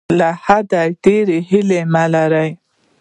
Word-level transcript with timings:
له 0.19 0.29
حده 0.43 0.81
ډیرې 1.03 1.37
هیلې 1.49 1.81
مه 1.93 2.03
لره. 2.13 2.45